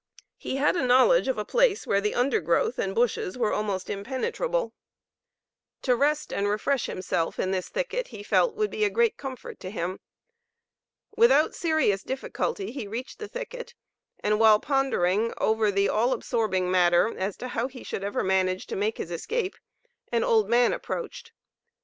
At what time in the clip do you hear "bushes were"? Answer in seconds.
2.95-3.53